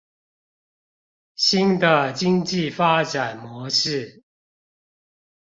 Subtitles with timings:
[1.35, 4.23] 新的經濟發展模式